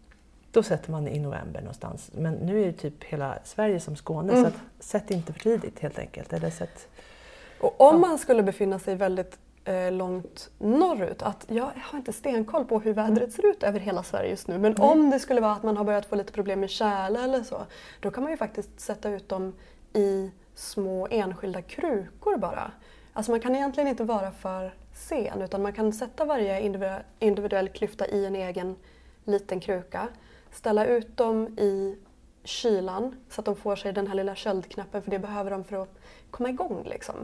[0.55, 2.11] Då sätter man i november någonstans.
[2.13, 4.43] Men nu är det typ hela Sverige som Skåne Mm.
[4.43, 6.33] så att, sätt inte för tidigt helt enkelt.
[6.33, 6.87] Eller sätt,
[7.59, 8.07] Och om Ja.
[8.07, 11.21] man skulle befinna sig väldigt eh, långt norrut.
[11.21, 14.57] Att jag har inte stenkoll på hur vädret ser ut över hela Sverige just nu.
[14.57, 14.89] Men Nej.
[14.89, 17.65] om det skulle vara att man har börjat få lite problem med tjäle eller så.
[17.99, 19.53] Då kan man ju faktiskt sätta ut dem
[19.93, 22.71] i små enskilda krukor bara.
[23.13, 26.61] Alltså man kan egentligen inte vara för sen utan man kan sätta varje
[27.19, 28.75] individuell klyfta i en egen
[29.23, 30.07] liten kruka.
[30.55, 31.95] Ställa ut dem i
[32.43, 35.81] kylan så att de får sig den här lilla köldknappen för det behöver de för
[35.83, 35.99] att
[36.31, 36.83] komma igång.
[36.85, 37.15] Liksom.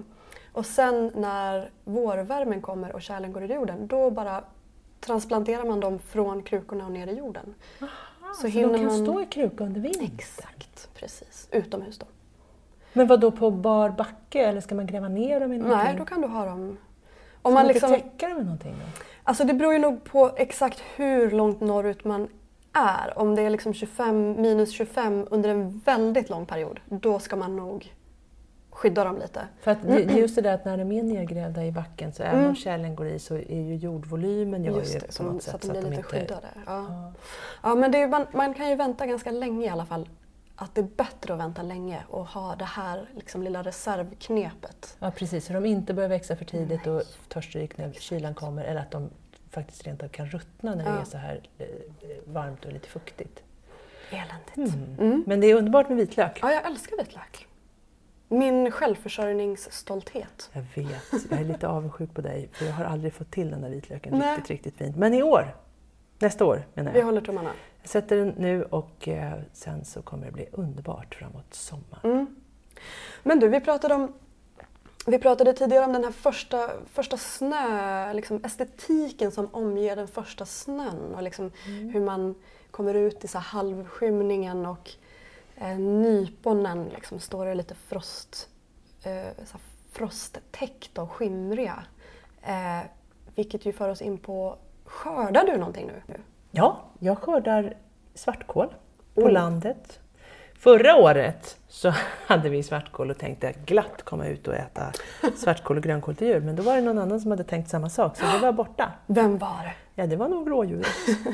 [0.53, 4.43] Och sen när vårvärmen kommer och kärlen går i jorden då bara
[4.99, 7.53] transplanterar man dem från krukorna och ner i jorden.
[7.79, 7.85] så
[8.41, 10.09] så de kan man- stå i kruka under vintern?
[10.15, 11.47] Exakt, precis.
[11.51, 12.05] Utomhus då.
[12.93, 15.83] Men vad då på bar backe eller ska man gräva ner dem i någonting?
[15.83, 16.59] Nej, då kan du ha dem...
[16.61, 16.77] Om
[17.41, 19.01] Om man man liksom, täcka dem med någonting då?
[19.23, 22.27] alltså det beror ju nog på exakt hur långt norrut man
[22.73, 23.13] är.
[23.19, 27.55] Om det är liksom 25, minus 25 under en väldigt lång period, då ska man
[27.55, 27.93] nog
[28.69, 29.41] skydda dem lite.
[29.61, 29.77] För att
[30.17, 32.49] just det där att när de är nedgrävda i backen så även Mm.
[32.49, 35.43] om kärlen går i så är ju jordvolymen gör Just ju det, på som, något
[35.43, 36.47] så sätt att de blir lite skyddade.
[36.65, 36.85] Ja.
[36.89, 37.13] Ja.
[37.63, 40.09] Ja, men är, man, man kan ju vänta ganska länge i alla fall.
[40.55, 44.95] Att det är bättre att vänta länge och ha det här liksom, lilla reservknepet.
[44.99, 48.63] Ja precis, så de inte börjar växa för tidigt och tar stryk när kylan kommer
[48.63, 49.09] eller att de
[49.51, 50.99] faktiskt rent av kan ruttna när det Ja.
[51.01, 51.65] är så här eh,
[52.25, 53.43] varmt och lite fuktigt.
[54.11, 54.75] Eländigt.
[54.75, 54.95] Mm.
[54.99, 55.23] Mm.
[55.27, 56.39] Men det är underbart med vitlök.
[56.41, 57.47] Ja, jag älskar vitlök.
[58.27, 60.49] Min självförsörjningsstolthet.
[60.53, 60.91] Jag vet,
[61.31, 64.17] jag är lite avundsjuk på dig för jag har aldrig fått till den där vitlöken
[64.17, 64.35] Nej.
[64.37, 64.95] riktigt, riktigt fint.
[64.97, 65.55] Men i år,
[66.19, 67.05] nästa år menar Vi jag.
[67.05, 67.51] håller tummarna.
[67.81, 72.11] Jag sätter den nu och eh, sen så kommer det bli underbart framåt sommaren.
[72.11, 72.35] Mm.
[73.23, 74.13] Men du, vi pratade om
[75.07, 80.45] vi pratade tidigare om den här första, första snö, liksom estetiken som omger den första
[80.45, 82.35] snön och liksom hur man
[82.71, 84.91] kommer ut i så halvskymningen och
[85.57, 88.49] eh, nyponen liksom står det lite frost,
[89.03, 89.57] eh, så
[89.91, 91.83] frosttäckta och skimriga.
[92.41, 92.79] Eh,
[93.35, 96.15] vilket ju för oss in på, skördar du någonting nu?
[96.51, 97.77] Ja, jag skördar
[98.13, 98.67] svartkål
[99.15, 99.31] på Oh.
[99.31, 99.99] landet.
[100.61, 101.93] Förra året så
[102.27, 104.91] hade vi svartkål och tänkte glatt komma ut och äta
[105.35, 106.43] svartkål och grönkål till jul.
[106.43, 108.91] Men då var det någon annan som hade tänkt samma sak så det var borta.
[109.07, 110.01] Vem var det?
[110.01, 110.87] Ja, det var nog rådjuret.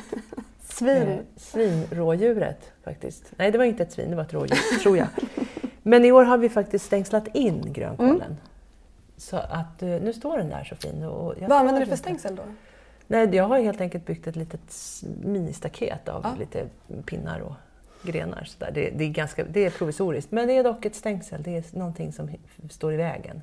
[0.63, 0.97] Svin?
[1.07, 3.23] Eh, Svinrådjuret faktiskt.
[3.35, 5.07] Nej, det var inte ett svin, det var ett rådjur, tror jag.
[5.83, 8.21] Men i år har vi faktiskt stängslat in grönkålen.
[8.21, 8.35] Mm.
[9.17, 11.03] Så att eh, nu står den där så fin.
[11.03, 12.43] Och Vad använder du för stängsel då?
[13.07, 14.73] Nej, jag har helt enkelt byggt ett litet
[15.23, 16.35] ministaket av Ja.
[16.39, 16.65] lite
[17.05, 17.53] pinnar och
[18.11, 18.43] grenar.
[18.43, 18.71] Så där.
[18.71, 21.43] Det, det, är ganska, det är provisoriskt, men det är dock ett stängsel.
[21.43, 22.29] Det är någonting som
[22.69, 23.41] står i vägen.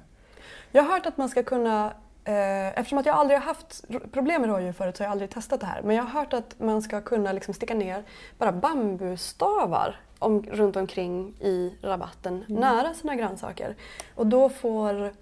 [0.72, 1.92] Jag har hört att man ska kunna,
[2.24, 5.30] eh, eftersom att jag aldrig har haft problem med rådjur förut så har jag aldrig
[5.30, 5.82] testat det här.
[5.82, 8.02] Men jag har hört att man ska kunna liksom sticka ner
[8.38, 13.74] bara bambustavar om, runt omkring i rabatten nära sina grönsaker.
[14.14, 15.12] Och då får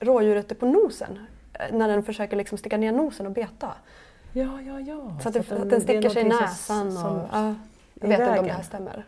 [0.00, 3.72] rådjuret det på nosen eh, när den försöker liksom sticka ner nosen och beta.
[4.32, 5.18] Ja, ja, ja.
[5.22, 6.92] Så att, det, de- att den är sticker sig i någonting som- näsan.
[6.92, 7.54] som- och,
[8.00, 8.56] jag vet inte om det vägen.
[8.56, 9.04] här stämmer.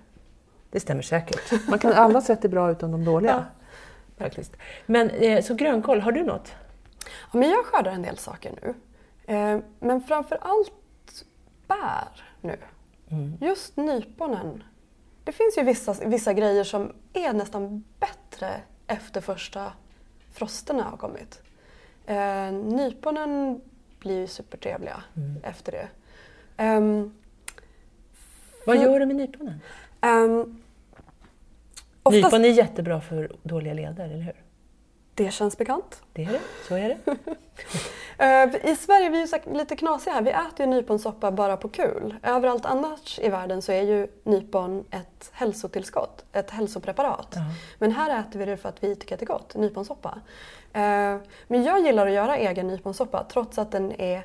[0.70, 1.68] Det stämmer säkert.
[1.68, 3.46] Man kan alla sätt är bra utom de dåliga.
[4.18, 4.56] Faktiskt.
[4.86, 6.52] Men eh, så grönkål, har du något?
[7.32, 8.74] Ja, men jag skördar en del saker nu.
[9.34, 10.72] Eh, men framför allt
[11.66, 12.58] bär nu.
[13.10, 13.36] Mm.
[13.40, 14.62] Just nyponen.
[15.24, 18.50] Det finns ju vissa, vissa grejer som är nästan bättre
[18.86, 19.72] efter första
[20.32, 21.42] frosterna har kommit.
[22.06, 23.60] Eh, nyponen
[23.98, 25.40] blir ju supertrevliga Mm.
[25.44, 25.88] efter det.
[26.56, 27.14] Ehm,
[28.66, 29.60] Vad gör du med nyponen?
[30.00, 30.62] ehm,
[32.02, 34.34] oftast, Nypon är jättebra för dåliga leder, eller hur?
[35.14, 36.02] det känns bekant.
[36.12, 37.16] Det är det, så är det.
[38.18, 40.22] Eh, I Sverige är vi så här lite knasiga här.
[40.22, 42.16] Vi äter ju nyponsoppa bara på kul.
[42.22, 47.28] Överallt annars i världen så är ju nypon ett hälsotillskott, ett hälsopreparat.
[47.34, 47.40] Ja.
[47.78, 50.20] Men här äter vi det för att vi tycker att det är gott, nyponsoppa.
[50.72, 51.16] Eh,
[51.48, 54.22] Men jag gillar att göra egen nyponsoppa trots att den är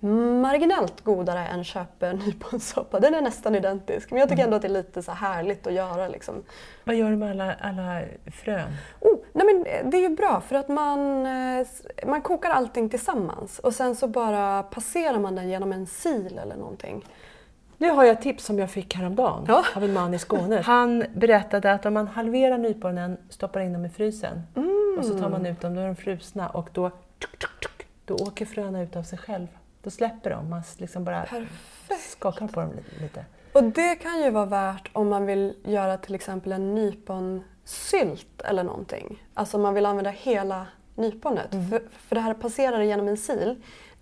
[0.00, 3.00] marginellt godare än köper nyponsoppa.
[3.00, 5.66] Den är nästan identisk men jag tycker ändå att det är lite så här härligt
[5.66, 6.08] att göra.
[6.08, 6.42] Liksom.
[6.84, 8.00] Vad gör du med alla, alla
[8.44, 8.68] frön?
[9.00, 11.66] Oh, nej men det är ju bra för att man, eh,
[12.06, 16.56] man kokar allting tillsammans och sen så bara passerar man den genom en sil eller
[16.56, 17.04] någonting.
[17.80, 19.64] Nu har jag ett tips som jag fick häromdagen Ja.
[19.76, 20.60] av en man i Skåne.
[20.64, 24.42] Han berättade att om man halverar nyponen, stoppar in dem i frysen
[24.98, 27.86] och så tar man ut dem, då är de frusna och då, tuk, tuk, tuk,
[28.04, 29.46] då åker fröna ut av sig själv.
[29.82, 32.10] Då släpper de, man liksom bara Perfekt.
[32.10, 33.24] skakar på dem li- lite.
[33.52, 38.62] Och det kan ju vara värt om man vill göra till exempel en nyponsylt eller
[38.64, 39.22] någonting.
[39.34, 41.50] Alltså om man vill använda hela nyponet.
[41.50, 43.50] För, för det här passerar genom en sil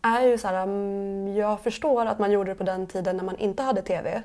[0.02, 3.24] är ju så här, mm, jag förstår att man gjorde det på den tiden när
[3.24, 4.22] man inte hade TV.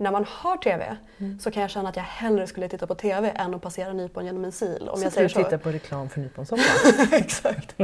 [0.00, 1.38] När man har TV Mm.
[1.40, 4.26] så kan jag känna att jag hellre skulle titta på TV än att passera nypon
[4.26, 4.82] genom en sil.
[4.88, 5.44] Om jag Så säger du så.
[5.44, 6.62] tittar på reklam för nyponsoppa?
[7.16, 7.74] Exakt.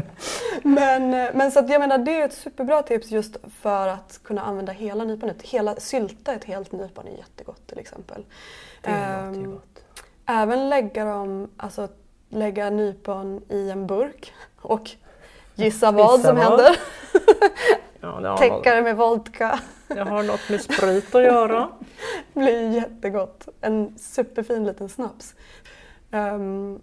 [0.63, 4.43] Men, men så att jag menar det är ett superbra tips just för att kunna
[4.43, 5.43] använda hela nyponet.
[5.43, 8.25] Hela, sylta ett helt nypon är jättegott till exempel.
[8.83, 9.85] Det låter ju Ehm, gott.
[10.27, 11.89] Även lägga dem, alltså
[12.29, 14.91] lägga nypon i en burk och
[15.55, 16.45] gissa vad som vad.
[16.45, 16.77] händer.
[18.05, 19.49] Ja, det har Täcka det med vodka.
[19.89, 21.69] något, jag har något med sprit att göra.
[22.33, 23.49] blir jättegott.
[23.61, 25.35] En superfin liten snaps.
[26.11, 26.81] Ehm,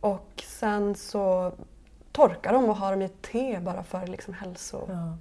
[0.00, 1.52] och sen så
[2.12, 4.84] torka dem och ha dem i te bara för liksom hälso...
[4.88, 5.16] Ja.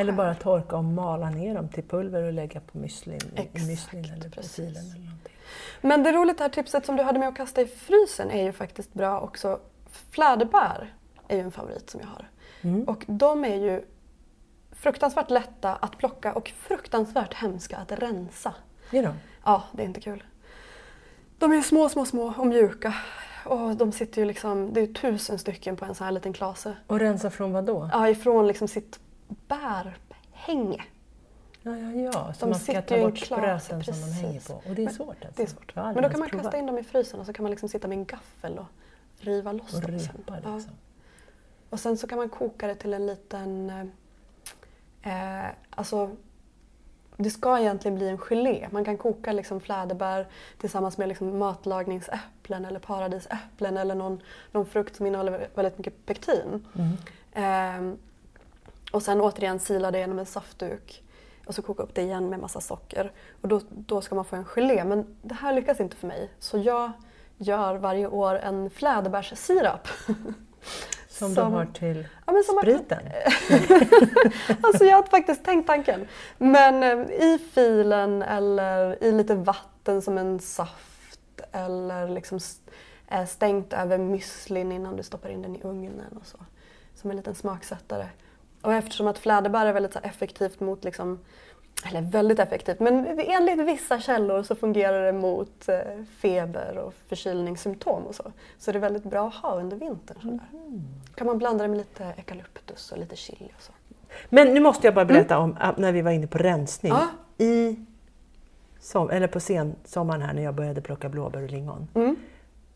[0.00, 3.20] Eller bara torka och mala ner dem till pulver och lägga på müslin,
[3.52, 4.54] müslin eller på precis.
[4.54, 4.76] filen.
[4.76, 5.32] Eller någonting.
[5.80, 8.52] Men det roligt här tipset som du hade med att kasta i frysen är ju
[8.52, 9.60] faktiskt bra också.
[10.10, 10.94] Fläderbär
[11.28, 12.28] är ju en favorit som jag har.
[12.62, 12.84] Mm.
[12.84, 13.82] Och de är ju
[14.80, 18.54] fruktansvärt lätta att plocka och fruktansvärt hemska att rensa.
[18.90, 19.14] Ja, då.
[19.44, 20.24] Ja, det är inte kul.
[21.38, 22.94] De är små, små, små och mjuka.
[23.44, 26.76] Och de sitter ju liksom, det är tusen stycken på en sån här liten klase.
[26.86, 27.90] Och rensa från vad då?
[27.92, 30.84] Ja, ifrån liksom sitt bärhänge.
[31.62, 32.32] Ja, ja, ja.
[32.32, 34.54] Så De man ska ta bort spröten som de hänger på.
[34.54, 35.32] Och det är Men svårt alltså.
[35.36, 35.74] Det är svårt.
[35.74, 36.44] Men då kan man provat.
[36.44, 38.66] kasta in dem i frysen och så kan man liksom sitta med en gaffel och
[39.18, 40.14] riva loss Och dem sen.
[40.26, 40.54] repa Ja.
[40.56, 40.72] liksom.
[41.70, 43.72] Och sen så kan man koka det till en liten...
[45.08, 46.10] Eh, alltså,
[47.16, 48.68] det ska egentligen bli en gelé.
[48.70, 50.26] Man kan koka liksom fläderbär
[50.58, 56.66] tillsammans med liksom matlagningsäpplen eller paradisäpplen eller någon, någon frukt som innehåller väldigt mycket pektin.
[56.74, 56.96] Mm.
[57.32, 57.98] Eh,
[58.92, 61.02] och sen återigen sila det genom en saftduk
[61.46, 63.12] och så koka upp det igen med massa socker.
[63.40, 64.84] Och då, då ska man få en gelé.
[64.84, 66.30] Men det här lyckas inte för mig.
[66.38, 66.92] Så jag
[67.36, 69.88] gör varje år en fläderbärssirap.
[71.18, 72.98] Som, Som- du har till Ja, men som man spriten.
[74.62, 76.06] Alltså jag har faktiskt tänkt tanken.
[76.38, 82.40] Men eh, i filen eller i lite vatten som en saft eller liksom
[83.28, 86.38] stängt över müslin innan du stoppar in den i ugnen och så.
[86.94, 88.06] Som en liten smaksättare.
[88.62, 91.18] Och eftersom att fläderbär är väldigt effektivt mot liksom
[91.86, 95.78] eller väldigt effektivt, men enligt vissa källor så fungerar det mot eh,
[96.18, 98.32] feber och förkylningssymptom och så.
[98.58, 100.18] Så det är väldigt bra att ha under vintern.
[100.20, 100.40] Sådär.
[101.14, 103.72] kan man blanda det med lite eukalyptus och lite chili och så.
[104.28, 106.92] Men nu måste jag bara berätta om äh, när vi var inne på rensning.
[106.92, 107.44] Ja.
[107.44, 107.76] I
[108.80, 111.88] som, eller på sensommaren här när jag började plocka blåbär och lingon.
[111.94, 112.16] Mm.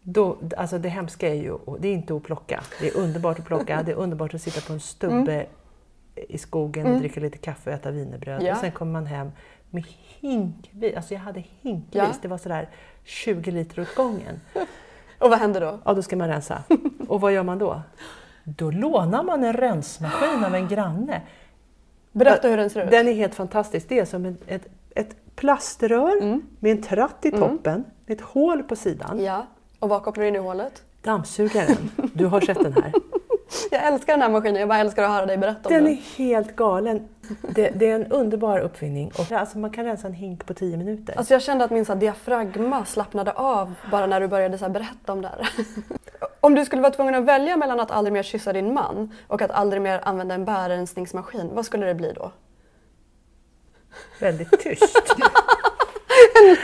[0.02, 2.62] Då, alltså det hemska är ju, det är inte att plocka.
[2.80, 5.46] Det är underbart att plocka, det är underbart att sitta på en stubbe
[6.14, 8.34] i skogen, dricka lite kaffe och äta wienerbröd.
[8.34, 8.46] Mm.
[8.46, 8.52] Ja.
[8.54, 9.32] Och sen kommer man hem
[9.70, 9.84] med
[10.20, 12.08] hinkvis, alltså jag hade hinkvis, Ja.
[12.22, 12.68] det var sådär
[13.04, 14.40] 20 liter åt gången.
[15.18, 15.78] Och vad händer då?
[15.84, 16.62] Ja, då ska man rensa.
[17.08, 17.82] Och vad gör man då?
[18.44, 21.20] Då lånar man en rensmaskin av en granne.
[22.12, 22.90] Berätta hur den ser ut.
[22.90, 23.88] Den är helt fantastisk.
[23.88, 26.42] Det är som ett, ett, ett plaströr Mm.
[26.60, 29.24] med en tratt i toppen, med ett hål på sidan.
[29.24, 29.46] Ja.
[29.78, 30.82] Och vad kopplar du in i hålet?
[31.02, 32.92] Dammsugaren, du har sett den här.
[33.70, 35.92] Jag älskar den här maskinen, jag bara älskar att höra dig berätta om Den den.
[35.92, 37.08] är helt galen.
[37.40, 39.12] Det, det är en underbar uppfinning.
[39.18, 41.18] Och alltså man kan rensa en hink på 10 minuter.
[41.18, 44.64] Alltså jag kände att min så här, diafragma slappnade av bara när du började så
[44.64, 45.48] här, berätta om det här.
[46.40, 49.42] Om du skulle vara tvungen att välja mellan att aldrig mer kyssa din man och
[49.42, 52.32] att aldrig mer använda en bärrensningsmaskin, vad skulle det bli då?
[54.20, 55.14] Väldigt tyst.
[56.34, 56.56] Nej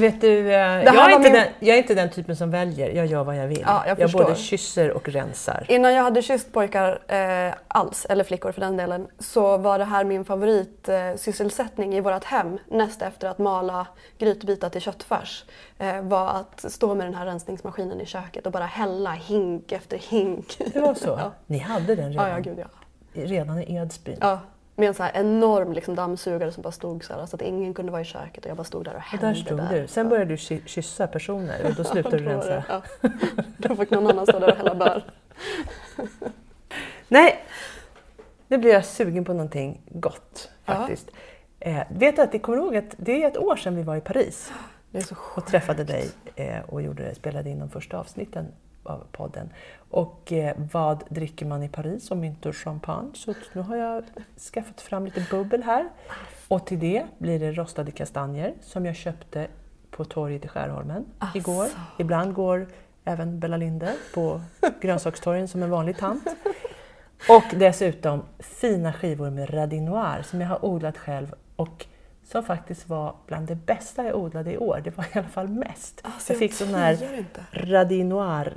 [0.00, 2.50] men vet du, eh, jag, är inte min- den, jag är inte den typen som
[2.50, 2.90] väljer.
[2.90, 3.62] Jag gör vad jag vill.
[3.66, 5.66] Ja, jag jag både kysser och rensar.
[5.68, 7.00] Innan jag hade kysst pojkar
[7.48, 11.94] eh, alls, eller flickor för den delen, så var det här min favoritsysselsättning eh, sysselsättning
[11.94, 13.86] i vårt hem näst efter att mala
[14.18, 15.44] grytbitar till köttfärs.
[15.78, 19.98] Eh, var att stå med den här rensningsmaskinen i köket och bara hälla hink efter
[19.98, 20.58] hink.
[20.72, 21.06] Det var så?
[21.18, 21.32] Ja.
[21.46, 22.30] Ni hade den Ja, redan?
[22.30, 22.66] ja, gud ja.
[23.22, 24.16] Redan i Edsbyn?
[24.20, 24.40] ja.
[24.78, 27.74] Med en så här enorm liksom, dammsugare som bara stod så här så att ingen
[27.74, 29.86] kunde vara i köket och jag bara stod där och hällde där stod du.
[29.86, 32.64] Sen började du ky- kyssa personer och då slutade du Då var rensa.
[33.00, 33.08] Ja.
[33.58, 35.04] Då fick någon annan stå där och hälla bär.
[37.08, 37.44] Nej,
[38.48, 40.74] nu blir jag sugen på någonting gott Ja.
[40.74, 41.10] faktiskt.
[41.60, 43.96] Eh, vet du att det kommer ihåg att det är ett år sedan vi var
[43.96, 44.52] i Paris
[45.36, 48.50] och träffade dig eh, och gjorde, spelade in de första avsnitten av
[49.12, 49.50] podden.
[49.90, 53.10] Och eh, vad dricker man i Paris om inte champagne?
[53.14, 54.04] Så nu har jag
[54.54, 55.88] skaffat fram lite bubbel här.
[56.48, 59.48] Och till det blir det rostade kastanjer som jag köpte
[59.90, 61.66] på torget i Skärholmen igår.
[61.98, 62.66] Ibland går
[63.04, 64.40] även Bella Linde på
[64.80, 66.26] grönsakstorgen som en vanlig tant.
[67.28, 71.86] Och dessutom fina skivor med radinoir som jag har odlat själv och
[72.24, 74.80] som faktiskt var bland det bästa jag odlade i år.
[74.84, 76.00] Det var i alla fall mest.
[76.02, 78.56] Alltså, jag fick sån här radinoir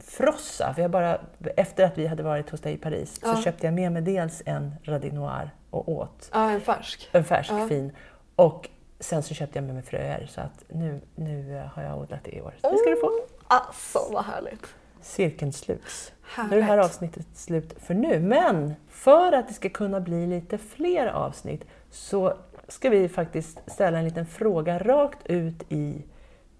[0.00, 0.74] frossa.
[0.74, 1.20] För jag bara,
[1.56, 3.34] efter att vi hade varit hos dig i Paris Ja.
[3.36, 6.30] så köpte jag med mig dels en radinoir och åt.
[6.32, 7.08] Ja, en färsk.
[7.12, 7.68] En färsk, Ja.
[7.68, 7.92] fin.
[8.36, 8.68] Och
[9.00, 12.20] sen så köpte jag med mig fröer så att nu, nu eh, har jag odlat
[12.24, 12.54] det i år.
[12.60, 13.10] Det ska du få.
[13.46, 14.66] Alltså vad härligt.
[15.00, 16.12] Cirkeln sluts.
[16.22, 16.50] Härligt.
[16.50, 18.20] Nu är det här avsnittet slut för nu.
[18.20, 22.34] Men för att det ska kunna bli lite fler avsnitt så
[22.68, 26.02] ska vi faktiskt ställa en liten fråga rakt ut i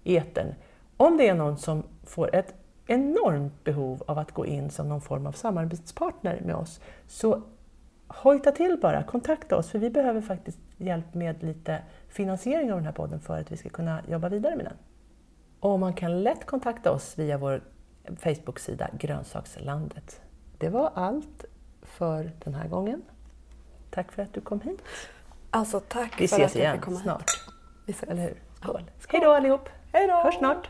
[0.03, 0.55] etern.
[0.97, 2.53] Om det är någon som får ett
[2.87, 7.41] enormt behov av att gå in som någon form av samarbetspartner med oss, så
[8.07, 12.85] hojta till bara, kontakta oss för vi behöver faktiskt hjälp med lite finansiering av den
[12.85, 14.77] här podden för att vi ska kunna jobba vidare med den.
[15.59, 17.61] Och man kan lätt kontakta oss via vår
[18.17, 20.21] Facebook-sida Grönsakslandet.
[20.57, 21.45] Det var allt
[21.81, 23.01] för den här gången.
[23.89, 24.81] Tack för att du kom hit.
[25.49, 27.03] Alltså tack Vi för att jag igen fick komma hit.
[27.03, 27.25] snart.
[27.85, 28.09] Vi ses.
[28.09, 28.41] Eller hur?
[28.61, 28.91] Skål!
[29.07, 29.69] Hej då allihop!
[29.91, 30.13] Hej då!
[30.13, 30.69] Hörs snart!